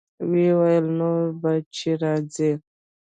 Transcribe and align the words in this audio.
ويې 0.29 0.51
ويل 0.59 0.85
نور 0.99 1.23
به 1.41 1.51
چې 1.75 1.89
راځې. 2.03 2.51